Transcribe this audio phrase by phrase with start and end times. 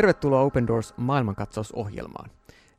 [0.00, 2.30] Tervetuloa Open Doors maailmankatsausohjelmaan.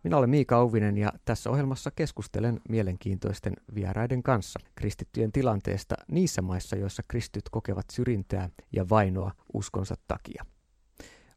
[0.03, 6.75] Minä olen Miika Auvinen ja tässä ohjelmassa keskustelen mielenkiintoisten vieraiden kanssa kristittyjen tilanteesta niissä maissa,
[6.75, 10.45] joissa kristityt kokevat syrjintää ja vainoa uskonsa takia.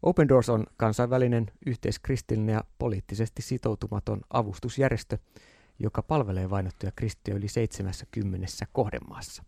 [0.03, 5.19] Open Doors on kansainvälinen yhteiskristillinen ja poliittisesti sitoutumaton avustusjärjestö,
[5.79, 9.45] joka palvelee vainottuja kristittyjä yli 70 kohdemaassa.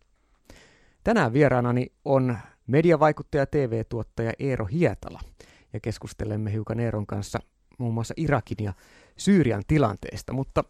[1.03, 5.19] Tänään vieraanani on mediavaikuttaja ja TV-tuottaja Eero Hietala,
[5.73, 7.39] ja keskustelemme hiukan Eeron kanssa
[7.77, 8.73] muun muassa Irakin ja
[9.17, 10.33] Syyrian tilanteesta.
[10.33, 10.63] Mutta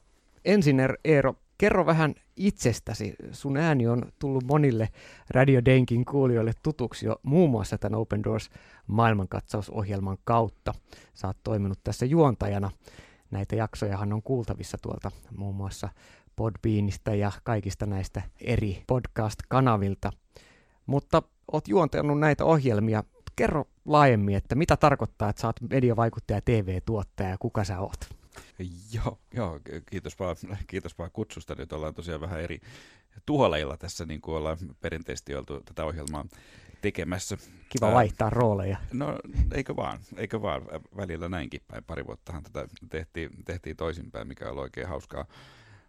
[0.45, 3.15] ensin Eero, kerro vähän itsestäsi.
[3.31, 4.89] Sun ääni on tullut monille
[5.29, 8.49] Radio Denkin kuulijoille tutuksi jo muun muassa tämän Open Doors
[8.87, 10.73] maailmankatsausohjelman kautta.
[11.13, 12.71] Sä oot toiminut tässä juontajana.
[13.31, 15.89] Näitä jaksojahan on kuultavissa tuolta muun muassa
[16.35, 20.11] Podbeanista ja kaikista näistä eri podcast-kanavilta.
[20.85, 23.03] Mutta oot juontanut näitä ohjelmia.
[23.35, 28.09] Kerro laajemmin, että mitä tarkoittaa, että sä oot mediavaikuttaja, TV-tuottaja ja kuka sä oot?
[28.91, 29.59] Joo, joo
[29.91, 30.35] kiitos, vaan,
[30.67, 31.55] kiitos vaan kutsusta.
[31.55, 32.59] Nyt ollaan tosiaan vähän eri
[33.25, 36.25] tuoleilla tässä, niin kuin ollaan perinteisesti oltu tätä ohjelmaa
[36.81, 37.37] tekemässä.
[37.69, 38.77] Kiva vaihtaa rooleja.
[38.93, 39.19] No,
[39.53, 40.61] eikö vaan, eikö vaan.
[40.97, 41.83] Välillä näinkin päin.
[41.83, 45.25] Pari vuottahan tätä tehtiin, tehtiin toisinpäin, mikä on oikein hauskaa,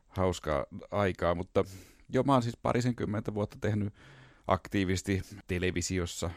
[0.09, 1.35] hauskaa aikaa.
[1.35, 1.65] Mutta
[2.09, 3.95] jo mä oon siis parisenkymmentä vuotta tehnyt
[4.49, 6.31] aktiivisesti televisiossa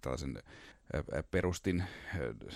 [0.00, 0.38] tällaisen
[1.30, 1.84] perustin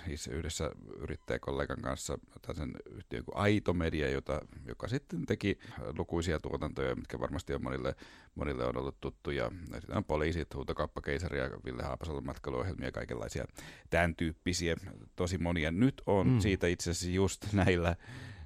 [0.04, 5.58] siis yhdessä yrittäjäkollegan kanssa tällaisen yhtiön kuin Aito Media, jota, joka sitten teki
[5.98, 7.94] lukuisia tuotantoja, mitkä varmasti on monille,
[8.34, 9.50] monille on ollut tuttuja.
[9.64, 13.44] Sitten on poliisit, huutokauppakeisari ja Ville Haapasalon matkailuohjelmia, kaikenlaisia
[13.90, 14.76] tämän tyyppisiä,
[15.16, 15.70] tosi monia.
[15.70, 16.40] Nyt on mm.
[16.40, 17.96] siitä itse asiassa just näillä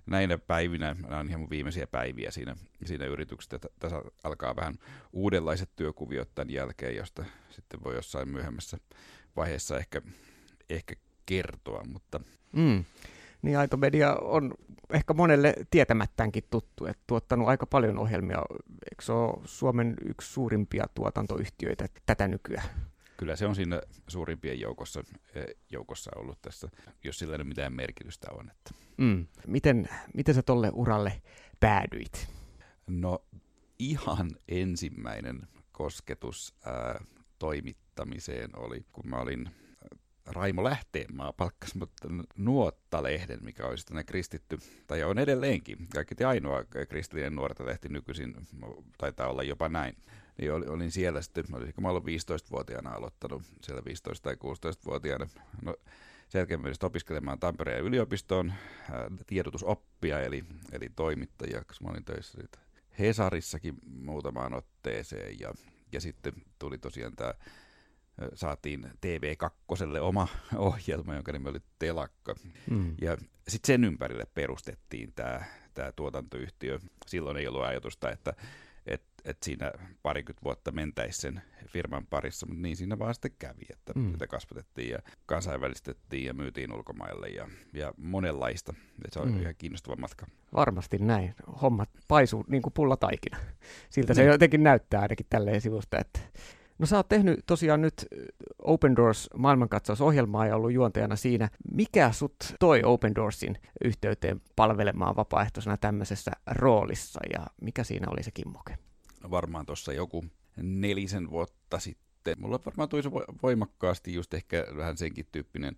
[0.06, 4.75] näinä päivinä, nämä on ihan mun viimeisiä päiviä siinä, siinä yrityksessä, että tässä alkaa vähän
[5.12, 8.78] uudenlaiset työkuviot tämän jälkeen, josta sitten voi jossain myöhemmässä
[9.36, 10.02] vaiheessa ehkä,
[10.70, 10.95] ehkä
[11.27, 12.20] kertoa, mutta...
[12.52, 12.85] Mm.
[13.42, 14.55] Niin Aito Media on
[14.91, 18.39] ehkä monelle tietämättäänkin tuttu, että tuottanut aika paljon ohjelmia.
[18.91, 22.68] Eikö se ole Suomen yksi suurimpia tuotantoyhtiöitä tätä nykyään?
[23.23, 26.69] Kyllä se on siinä suurimpien joukossa, eh, joukossa ollut tässä,
[27.05, 28.51] jos sillä ei mitään merkitystä on.
[28.51, 28.71] Että.
[28.97, 29.27] Mm.
[29.47, 31.23] Miten, miten sä tolle uralle
[31.61, 32.29] päädyit?
[32.87, 33.25] No
[33.79, 37.05] ihan ensimmäinen kosketus ää,
[37.39, 39.51] toimittamiseen oli, kun mä olin
[40.27, 47.35] Raimo Lähteenmaa palkkas mutta Nuotta-lehden, mikä olisi tänne kristitty, tai on edelleenkin, kaikki ainoa kristillinen
[47.35, 48.35] nuorta lehti nykyisin,
[48.99, 49.97] taitaa olla jopa näin.
[50.39, 55.27] Niin olin siellä sitten, olisiko mä ollut 15-vuotiaana aloittanut, siellä 15- tai 16-vuotiaana.
[55.63, 55.77] No,
[56.29, 58.53] sen jälkeen menin opiskelemaan Tampereen yliopistoon
[58.91, 62.59] ää, tiedotusoppia, eli, eli toimittaja, koska mä olin töissä siitä
[62.98, 65.55] Hesarissakin muutamaan otteeseen, ja,
[65.92, 67.35] ja sitten tuli tosiaan tämä
[68.35, 72.35] saatiin TV2 oma ohjelma, jonka nimi oli Telakka.
[72.71, 72.95] Mm.
[73.01, 73.17] Ja
[73.48, 75.45] sitten sen ympärille perustettiin tämä,
[75.75, 76.79] tämä tuotantoyhtiö.
[77.07, 78.35] Silloin ei ollut ajatusta, että
[79.25, 79.73] että siinä
[80.03, 84.13] parikymmentä vuotta mentäisi sen firman parissa, mutta niin siinä vaan sitten kävi, että mm.
[84.13, 88.75] sitä kasvatettiin ja kansainvälistettiin ja myytiin ulkomaille ja, ja monenlaista.
[89.05, 89.41] Ja se on mm.
[89.41, 90.27] ihan kiinnostava matka.
[90.55, 91.35] Varmasti näin.
[91.63, 93.39] Hommat paisuu niin kuin pullataikina.
[93.91, 94.33] Siltä se niin.
[94.33, 96.21] jotenkin näyttää ainakin tälleen sivusta, että
[96.79, 98.07] No sä oot tehnyt tosiaan nyt
[98.59, 101.49] Open Doors maailmankatsausohjelmaa ja ollut juontajana siinä.
[101.75, 108.31] Mikä sut toi Open Doorsin yhteyteen palvelemaan vapaaehtoisena tämmöisessä roolissa ja mikä siinä oli se
[108.31, 108.79] kimmoke?
[109.31, 110.25] Varmaan tuossa joku
[110.57, 112.35] nelisen vuotta sitten.
[112.39, 113.03] Mulla varmaan tuli
[113.43, 115.77] voimakkaasti just ehkä vähän senkin tyyppinen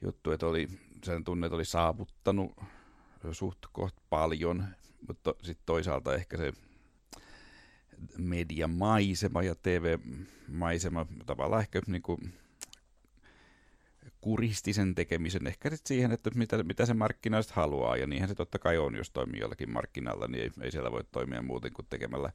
[0.00, 0.68] juttu, että oli,
[1.04, 2.52] sen tunne, että oli saavuttanut
[3.32, 4.64] suht koht paljon,
[5.08, 6.52] mutta sitten toisaalta ehkä se
[8.18, 12.34] mediamaisema ja TV-maisema tavallaan ehkä niin kuin
[14.24, 18.58] kuristisen tekemisen ehkä sit siihen, että mitä, mitä se markkinaiset haluaa, ja niinhän se totta
[18.58, 22.32] kai on, jos toimii jollakin markkinalla, niin ei, ei siellä voi toimia muuten kuin tekemällä,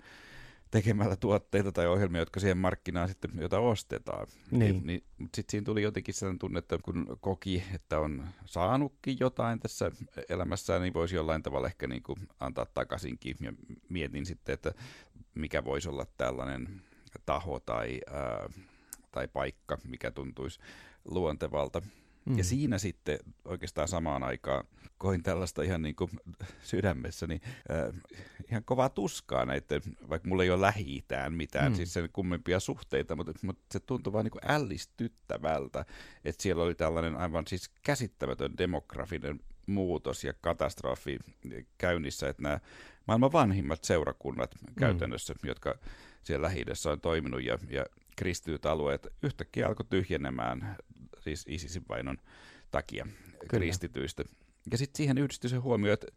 [0.71, 4.27] tekemällä tuotteita tai ohjelmia, jotka siihen markkinaan sitten, jota ostetaan.
[4.51, 4.81] Niin.
[4.83, 9.59] niin mutta sitten siinä tuli jotenkin sellainen tunne, että kun koki, että on saanutkin jotain
[9.59, 9.91] tässä
[10.29, 13.53] elämässään, niin voisi jollain tavalla ehkä niin kuin antaa takaisinkin, ja
[13.89, 14.73] mietin sitten, että
[15.35, 16.81] mikä voisi olla tällainen
[17.25, 18.49] taho tai, ää,
[19.11, 20.59] tai paikka, mikä tuntuisi
[21.05, 21.81] luontevalta.
[22.25, 22.37] Mm.
[22.37, 24.63] Ja siinä sitten oikeastaan samaan aikaan
[24.97, 26.11] koin tällaista ihan niin kuin
[26.63, 28.01] sydämessäni äh,
[28.51, 31.75] ihan kovaa tuskaa näiden, vaikka mulla ei ole lähi mitään, mm.
[31.75, 35.85] siis sen kummempia suhteita, mutta, mutta se tuntui vaan niin kuin ällistyttävältä,
[36.25, 41.19] että siellä oli tällainen aivan siis käsittämätön demografinen muutos ja katastrofi
[41.77, 42.59] käynnissä, että nämä
[43.07, 44.75] maailman vanhimmat seurakunnat mm.
[44.79, 45.75] käytännössä, jotka
[46.29, 47.85] siellä lähi on toiminut ja, ja
[48.15, 50.77] kristityt alueet yhtäkkiä alkoi tyhjenemään
[51.19, 52.17] siis ISISin vainon
[52.71, 53.47] takia Kyllä.
[53.47, 54.23] kristityistä.
[54.71, 56.07] Ja sitten siihen yhdistyi se huomio, että,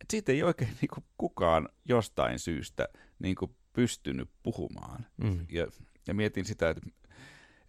[0.00, 2.88] että siitä ei oikein niin kuin kukaan jostain syystä
[3.18, 5.06] niin kuin pystynyt puhumaan.
[5.16, 5.46] Mm.
[5.50, 5.66] Ja,
[6.06, 6.86] ja mietin sitä, että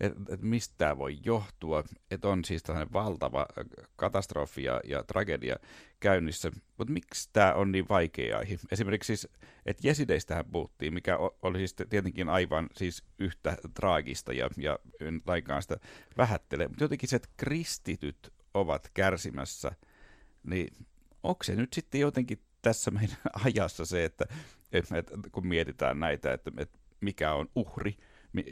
[0.04, 3.46] että et mistä tämä voi johtua, että on siis tällainen valtava
[3.96, 5.56] katastrofi ja, ja tragedia
[6.00, 8.58] käynnissä, mutta miksi tämä on niin vaikea aihe?
[8.72, 9.28] Esimerkiksi siis,
[9.66, 14.80] että jesideistähän puhuttiin, mikä oli siis tietenkin aivan siis yhtä traagista ja, ja
[15.28, 15.78] laikaan sitä
[16.18, 19.72] vähättele, mutta jotenkin se, että kristityt ovat kärsimässä,
[20.44, 20.74] niin
[21.24, 24.26] onko se nyt sitten jotenkin tässä meidän ajassa se, että,
[24.72, 27.98] että, että kun mietitään näitä, että, että mikä on uhri,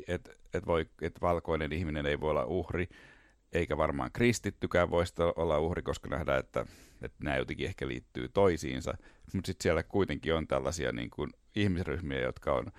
[0.07, 2.87] että et voi, et valkoinen ihminen ei voi olla uhri,
[3.53, 5.03] eikä varmaan kristittykään voi
[5.35, 6.65] olla uhri, koska nähdään, että,
[7.01, 8.93] että nämä jotenkin ehkä liittyy toisiinsa.
[9.33, 12.71] Mutta sitten siellä kuitenkin on tällaisia niin kuin ihmisryhmiä, jotka on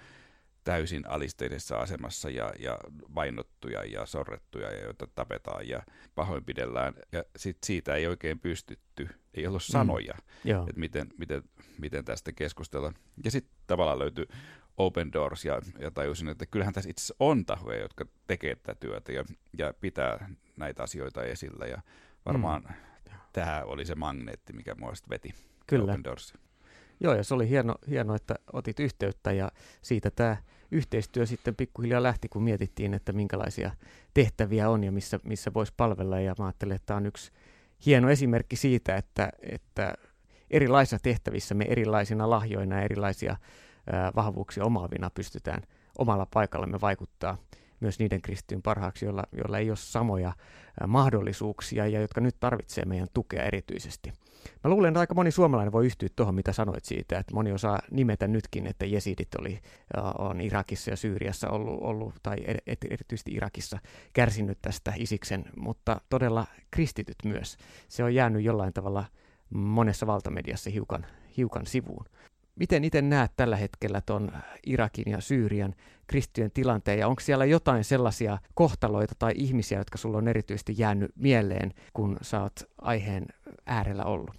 [0.64, 2.78] täysin alisteisessa asemassa ja, ja
[3.14, 5.82] vainottuja ja sorrettuja ja joita tapetaan ja
[6.14, 6.94] pahoinpidellään.
[7.12, 9.72] Ja sit siitä ei oikein pystytty, ei ollut mm.
[9.72, 10.14] sanoja,
[10.44, 10.50] mm.
[10.50, 11.42] että miten, miten,
[11.78, 12.92] miten tästä keskustella.
[13.24, 14.26] Ja sitten tavallaan löytyi
[14.76, 19.12] Open Doors ja, ja tajusin, että kyllähän tässä itse on tahoja, jotka tekee tätä työtä
[19.12, 19.24] ja,
[19.58, 21.82] ja pitää näitä asioita esillä ja
[22.26, 22.74] varmaan mm.
[23.32, 25.34] tämä oli se magneetti, mikä mua veti
[25.66, 25.92] Kyllä.
[25.92, 26.34] Open Doors.
[27.02, 29.50] Joo, ja se oli hieno, hieno, että otit yhteyttä ja
[29.82, 30.36] siitä tämä
[30.70, 33.70] yhteistyö sitten pikkuhiljaa lähti, kun mietittiin, että minkälaisia
[34.14, 36.20] tehtäviä on ja missä, missä voisi palvella.
[36.20, 37.32] Ja mä ajattelin, että tämä on yksi
[37.86, 39.94] hieno esimerkki siitä, että, että
[40.50, 43.36] erilaisissa tehtävissä me erilaisina lahjoina ja erilaisia
[44.16, 45.62] vahvuuksia omaavina pystytään
[45.98, 47.38] omalla paikallamme vaikuttaa
[47.80, 50.32] myös niiden kristittyjen parhaaksi, joilla, joilla ei ole samoja
[50.86, 54.12] mahdollisuuksia ja jotka nyt tarvitsee meidän tukea erityisesti.
[54.64, 57.78] Mä luulen, että aika moni suomalainen voi yhtyä tuohon, mitä sanoit siitä, että moni osaa
[57.90, 59.60] nimetä nytkin, että jesidit oli,
[60.18, 62.36] on Irakissa ja Syyriassa ollut, ollut tai
[62.90, 63.78] erityisesti Irakissa
[64.12, 67.56] kärsinyt tästä Isiksen, mutta todella kristityt myös.
[67.88, 69.04] Se on jäänyt jollain tavalla
[69.50, 71.06] monessa valtamediassa hiukan,
[71.36, 72.04] hiukan sivuun.
[72.54, 74.32] Miten itse näet tällä hetkellä tuon
[74.66, 75.74] Irakin ja Syyrian
[76.06, 81.10] kristittyjen tilanteen, ja onko siellä jotain sellaisia kohtaloita tai ihmisiä, jotka sulla on erityisesti jäänyt
[81.16, 83.26] mieleen, kun sä oot aiheen
[83.66, 84.34] äärellä ollut?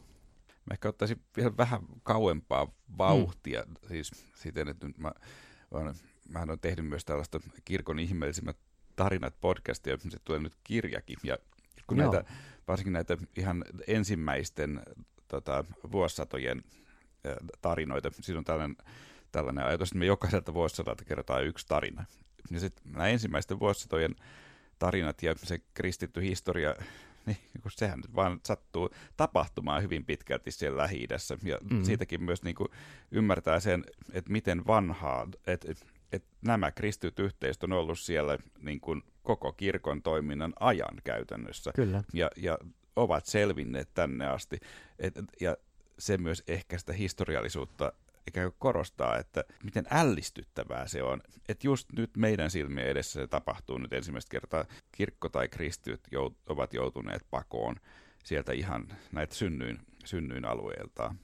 [0.66, 2.68] Mä ehkä ottaisin vielä vähän kauempaa
[2.98, 3.88] vauhtia, mm.
[3.88, 5.12] siis siten, että nyt mä,
[5.72, 5.96] olen,
[6.30, 8.58] mähän olen tehnyt myös tällaista kirkon ihmeellisimmät
[8.96, 11.38] tarinat podcastia, se tulee nyt kirjakin, ja
[11.88, 12.24] kun näitä,
[12.68, 14.82] varsinkin näitä ihan ensimmäisten
[15.28, 16.64] tota, vuosisatojen
[17.62, 18.12] tarinoita.
[18.22, 18.78] Siinä on tällainen,
[19.32, 22.06] tällainen ajatus, että me jokaiselta vuosisadalta kerrotaan yksi tarina.
[22.52, 24.16] Ja sitten nämä ensimmäisten vuosisatojen
[24.80, 26.76] tarinat ja se kristitty historia,
[27.26, 31.08] niin kun sehän nyt vaan sattuu tapahtumaan hyvin pitkälti siellä lähi
[31.44, 31.84] Ja mm.
[31.84, 32.70] siitäkin myös niin kuin
[33.12, 35.74] ymmärtää sen, että miten vanhaa, että,
[36.12, 41.72] että nämä kristityt yhteisöt on ollut siellä niin kuin koko kirkon toiminnan ajan käytännössä.
[41.76, 42.04] Kyllä.
[42.14, 42.58] Ja, ja
[42.96, 44.60] ovat selvinneet tänne asti.
[45.00, 45.58] Et, ja
[46.06, 47.94] se myös ehkä sitä historiallisuutta
[48.28, 51.22] ikään kuin korostaa, että miten ällistyttävää se on.
[51.50, 54.66] Että just nyt meidän silmien edessä se tapahtuu nyt ensimmäistä kertaa.
[54.92, 57.76] Kirkko tai kristityt jout, ovat joutuneet pakoon
[58.24, 61.16] sieltä ihan näitä synnyin, synnyin alueelta.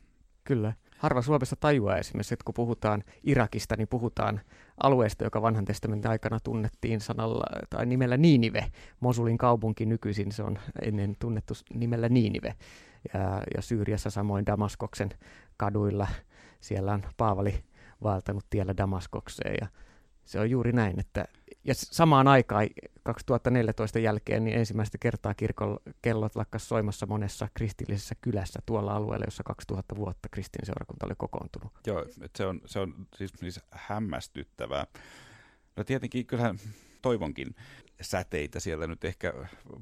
[0.50, 0.74] Kyllä.
[0.98, 4.42] Harva Suomessa tajuaa esimerkiksi, että kun puhutaan Irakista, niin puhutaan
[4.83, 8.71] alueesta, joka vanhan testamentin aikana tunnettiin sanalla tai nimellä Niinive.
[9.00, 12.56] Mosulin kaupunki nykyisin se on ennen tunnettu nimellä Niinive
[13.14, 13.19] ja,
[13.56, 15.09] ja Syyriassa samoin Damaskoksen
[15.57, 16.07] kaduilla.
[16.59, 17.64] Siellä on Paavali
[18.04, 19.68] vaeltanut tiellä Damaskokseen ja
[20.26, 21.26] se on juuri näin, että
[21.63, 22.68] ja samaan aikaan
[23.04, 29.44] 2014 jälkeen niin ensimmäistä kertaa kirkon kellot lakkas soimassa monessa kristillisessä kylässä tuolla alueella, jossa
[29.44, 31.71] 2000 vuotta kristinseurakunta oli kokoontunut.
[31.87, 34.87] Joo, se on, se on siis, siis hämmästyttävää.
[35.75, 36.59] No tietenkin kyllähän
[37.01, 37.56] toivonkin
[38.01, 39.33] säteitä siellä nyt ehkä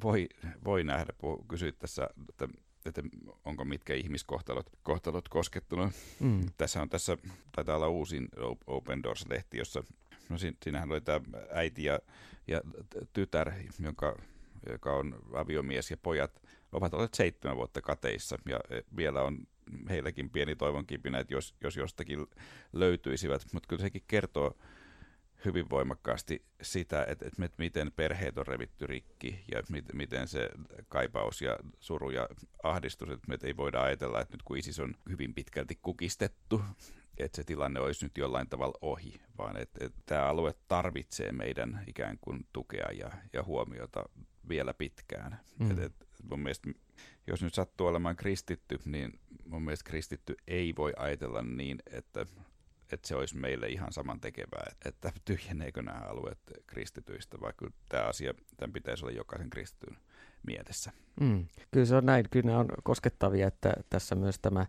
[0.03, 0.29] voi,
[0.65, 1.13] voi nähdä.
[1.47, 2.47] Kysyit tässä, että
[2.85, 3.01] että
[3.45, 5.91] onko mitkä ihmiskohtalot kohtalot koskettunut.
[6.19, 6.45] Mm.
[6.57, 7.17] Tässä on tässä,
[7.51, 8.27] taitaa olla uusin
[8.67, 9.83] Open Doors-lehti, jossa
[10.29, 11.99] no siinähän oli tämä äiti ja,
[12.47, 12.61] ja
[13.13, 14.19] tytär, jonka,
[14.69, 16.41] joka on aviomies ja pojat,
[16.71, 19.47] ovat olleet seitsemän vuotta kateissa ja e, vielä on
[19.89, 22.27] heilläkin pieni toivonkipinä, että jos, jos jostakin
[22.73, 24.57] löytyisivät, mutta kyllä sekin kertoo
[25.45, 30.49] hyvin voimakkaasti sitä, että, että miten perheet on revitty rikki ja miten, miten se
[30.87, 32.27] kaipaus ja suru ja
[32.63, 36.61] ahdistus, että me ei voida ajatella, että nyt kun ISIS on hyvin pitkälti kukistettu,
[37.17, 41.83] että se tilanne olisi nyt jollain tavalla ohi, vaan että, että tämä alue tarvitsee meidän
[41.87, 44.03] ikään kuin tukea ja, ja huomiota
[44.49, 45.39] vielä pitkään.
[45.59, 45.71] Mm.
[45.71, 46.69] Et, et mun mielestä,
[47.27, 52.25] jos nyt sattuu olemaan kristitty, niin mun mielestä kristitty ei voi ajatella niin, että
[52.91, 58.33] että se olisi meille ihan saman tekevää, että tyhjeneekö nämä alueet kristityistä, vaikka tämä asia,
[58.57, 59.97] tämän pitäisi olla jokaisen kristityn
[60.47, 60.91] mielessä.
[61.21, 61.47] Mm.
[61.71, 64.65] Kyllä se on näin, kyllä ne on koskettavia, että tässä myös tämä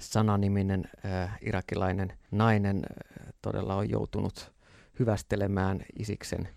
[0.00, 4.52] sananiminen äh, irakilainen nainen äh, todella on joutunut
[4.98, 6.48] hyvästelemään Isiksen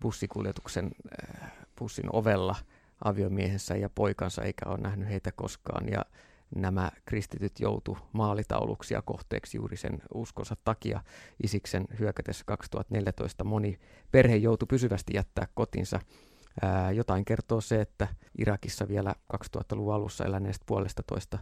[0.00, 0.90] bussikuljetuksen
[1.44, 2.56] äh, bussin ovella
[3.04, 5.88] aviomiehensä ja poikansa, eikä ole nähnyt heitä koskaan.
[5.88, 6.04] Ja
[6.54, 11.00] nämä kristityt joutu maalitauluksia kohteeksi juuri sen uskonsa takia.
[11.42, 13.78] Isiksen hyökätessä 2014 moni
[14.10, 16.00] perhe joutui pysyvästi jättää kotinsa.
[16.62, 21.38] Ää, jotain kertoo se, että Irakissa vielä 2000-luvun alussa eläneestä puolesta toista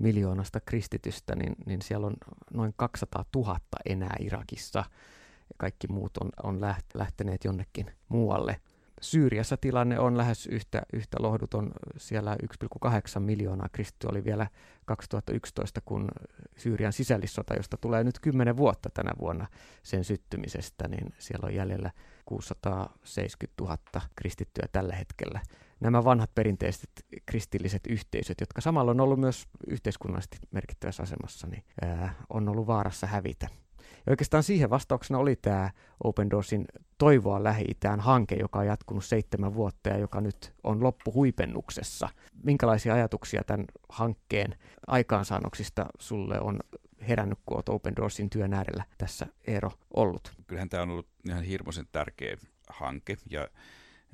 [0.00, 2.14] miljoonasta kristitystä, niin, niin siellä on
[2.54, 4.84] noin 200 000 enää Irakissa.
[5.56, 6.60] Kaikki muut on, on
[6.94, 8.60] lähteneet jonnekin muualle.
[9.00, 11.70] Syyriassa tilanne on lähes yhtä, yhtä lohduton.
[11.96, 14.46] Siellä 1,8 miljoonaa kristittyä oli vielä
[14.84, 16.08] 2011, kun
[16.56, 19.46] Syyrian sisällissota, josta tulee nyt 10 vuotta tänä vuonna
[19.82, 21.90] sen syttymisestä, niin siellä on jäljellä
[22.24, 23.78] 670 000
[24.16, 25.40] kristittyä tällä hetkellä.
[25.80, 26.90] Nämä vanhat perinteiset
[27.26, 33.06] kristilliset yhteisöt, jotka samalla on ollut myös yhteiskunnallisesti merkittävässä asemassa, niin ää, on ollut vaarassa
[33.06, 33.48] hävitä.
[34.06, 35.70] Ja oikeastaan siihen vastauksena oli tämä
[36.04, 36.64] Open Doorsin
[36.98, 37.64] Toivoa lähi
[37.98, 42.08] hanke, joka on jatkunut seitsemän vuotta ja joka nyt on loppuhuipennuksessa.
[42.44, 44.56] Minkälaisia ajatuksia tämän hankkeen
[44.86, 46.60] aikaansaannoksista sulle on
[47.08, 50.32] herännyt, kun olet Open Doorsin työn äärellä tässä Eero ollut?
[50.46, 52.36] Kyllähän tämä on ollut ihan hirmuisen tärkeä
[52.68, 53.48] hanke ja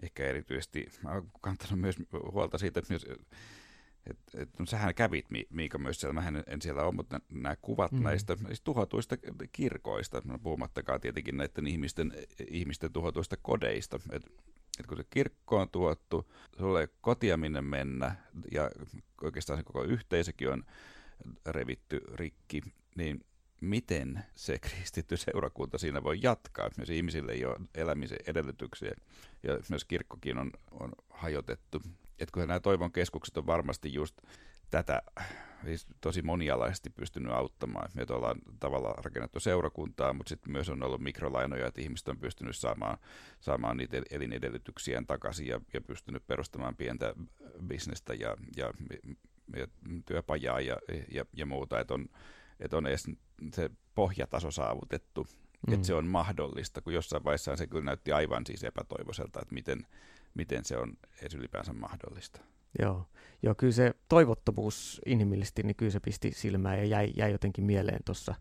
[0.02, 1.96] ehkä erityisesti mä kantanut myös
[2.32, 3.06] huolta siitä, että myös
[4.10, 7.56] et, et, no, sähän kävit, Miika, myös siellä, mä en, en siellä ole, mutta nämä
[7.62, 8.02] kuvat mm.
[8.02, 9.16] näistä, näistä tuhotuista
[9.52, 12.12] kirkoista, no, puhumattakaan tietenkin näiden ihmisten,
[12.50, 14.00] ihmisten tuhotuista kodeista.
[14.12, 14.22] Et,
[14.80, 18.16] et kun se kirkko on tuottu, sulle ei kotia minne mennä,
[18.52, 18.70] ja
[19.22, 20.64] oikeastaan se koko yhteisökin on
[21.46, 22.62] revitty rikki,
[22.96, 23.20] niin
[23.60, 26.70] miten se kristitty seurakunta siinä voi jatkaa.
[26.76, 28.92] Myös ihmisille ei ole elämisen edellytyksiä,
[29.42, 31.82] ja myös kirkkokin on, on hajotettu
[32.18, 34.22] että kun nämä toivon keskukset on varmasti just
[34.70, 35.02] tätä
[35.64, 37.90] siis tosi monialaisesti pystynyt auttamaan.
[37.94, 42.56] Me ollaan tavallaan rakennettu seurakuntaa, mutta sitten myös on ollut mikrolainoja, että ihmiset on pystynyt
[42.56, 42.98] saamaan,
[43.40, 47.14] saamaan niitä elinedellytyksiään takaisin ja, ja pystynyt perustamaan pientä
[47.66, 48.72] bisnestä ja, ja,
[49.56, 49.66] ja
[50.06, 50.76] työpajaa ja,
[51.12, 52.08] ja, ja muuta, että on,
[52.60, 53.04] että on edes
[53.52, 55.26] se pohjataso saavutettu,
[55.66, 55.74] mm.
[55.74, 59.86] että se on mahdollista, kun jossain vaiheessa se kyllä näytti aivan siis epätoivoiselta, että miten,
[60.34, 62.40] miten se on edes ylipäänsä mahdollista.
[62.78, 63.06] Joo.
[63.42, 68.00] Joo, kyllä se toivottomuus inhimillisesti, niin kyllä se pisti silmään ja jäi, jäi jotenkin mieleen
[68.04, 68.34] tuossa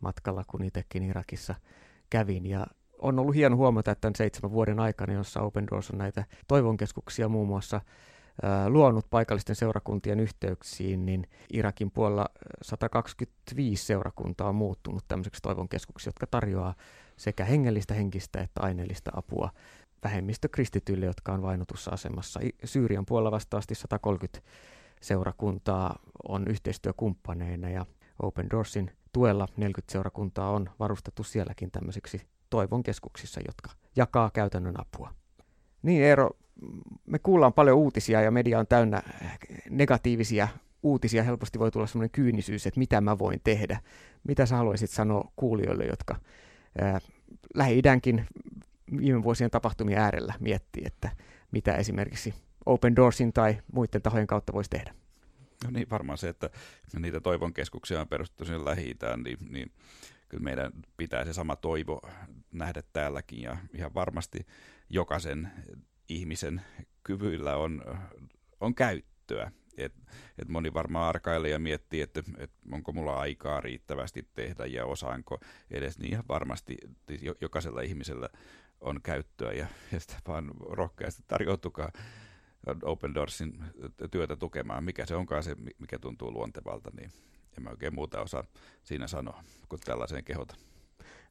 [0.00, 1.54] matkalla, kun itsekin Irakissa
[2.10, 2.46] kävin.
[2.46, 2.66] Ja
[2.98, 7.28] on ollut hieno huomata, että tämän seitsemän vuoden aikana, jossa Open Doors on näitä toivonkeskuksia
[7.28, 7.80] muun muassa
[8.68, 12.26] luonut paikallisten seurakuntien yhteyksiin, niin Irakin puolella
[12.62, 16.74] 125 seurakuntaa on muuttunut tämmöiseksi toivonkeskuksiksi, jotka tarjoaa
[17.16, 19.50] sekä hengellistä, henkistä että aineellista apua
[20.04, 22.40] vähemmistökristityille, jotka on vainotussa asemassa.
[22.64, 24.40] Syyrian puolella vastaavasti 130
[25.00, 27.86] seurakuntaa on yhteistyökumppaneina ja
[28.22, 35.14] Open Doorsin tuella 40 seurakuntaa on varustettu sielläkin tämmöisiksi toivon keskuksissa, jotka jakaa käytännön apua.
[35.82, 36.30] Niin Eero,
[37.06, 39.02] me kuullaan paljon uutisia ja media on täynnä
[39.70, 40.48] negatiivisia
[40.82, 41.22] uutisia.
[41.22, 43.80] Helposti voi tulla semmoinen kyynisyys, että mitä mä voin tehdä.
[44.24, 46.16] Mitä sä haluaisit sanoa kuulijoille, jotka
[47.54, 48.26] Lähi-idänkin
[48.98, 51.10] viime vuosien tapahtumien äärellä miettii, että
[51.52, 52.34] mitä esimerkiksi
[52.66, 54.94] Open Doorsin tai muiden tahojen kautta voisi tehdä.
[55.64, 56.50] No niin, varmaan se, että
[56.98, 59.72] niitä toivon keskuksia on perustettu sinne lähi niin, niin
[60.28, 62.00] kyllä meidän pitää se sama toivo
[62.52, 64.46] nähdä täälläkin ja ihan varmasti
[64.90, 65.50] jokaisen
[66.08, 66.62] ihmisen
[67.04, 67.82] kyvyillä on,
[68.60, 69.50] on käyttöä.
[69.76, 69.94] Et,
[70.38, 75.40] et moni varmaan arkailee ja miettii, että et onko mulla aikaa riittävästi tehdä ja osaanko
[75.70, 76.76] edes niin varmasti
[77.08, 78.28] siis jokaisella ihmisellä
[78.80, 81.90] on käyttöä ja, ja sitä vaan rohkeasti tarjoutukaa
[82.82, 83.64] Open Doorsin
[84.10, 87.10] työtä tukemaan, mikä se onkaan se, mikä tuntuu luontevalta, niin
[87.58, 88.44] en mä oikein muuta osaa
[88.82, 90.58] siinä sanoa, kun tällaiseen kehotan.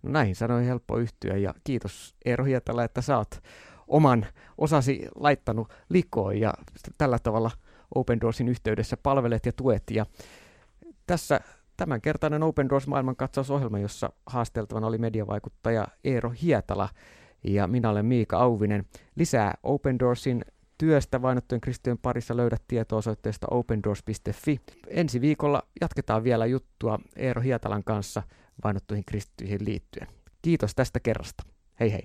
[0.03, 3.43] No näihin sanoihin helppo yhtyä ja kiitos Eero Hietala, että oot
[3.87, 4.25] oman
[4.57, 6.53] osasi laittanut likoon ja
[6.97, 7.51] tällä tavalla
[7.95, 9.83] Open Doorsin yhteydessä palvelet ja tuet.
[9.91, 10.05] Ja
[11.07, 11.39] tässä
[11.77, 16.89] tämänkertainen Open Doors maailmankatsausohjelma, jossa haasteltavana oli mediavaikuttaja Eero Hietala
[17.43, 18.85] ja minä olen Miika Auvinen.
[19.15, 20.45] Lisää Open Doorsin
[20.77, 24.59] työstä vainottujen kristittyjen parissa löydät tietoa osoitteesta opendoors.fi.
[24.87, 28.23] Ensi viikolla jatketaan vielä juttua Eero Hietalan kanssa
[28.63, 30.07] vainottuihin kristittyihin liittyen.
[30.41, 31.43] Kiitos tästä kerrasta.
[31.79, 32.03] Hei hei!